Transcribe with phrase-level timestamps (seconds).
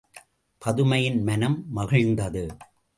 [0.61, 2.47] பதுமையின் மனம் மகிழ்ந்தது.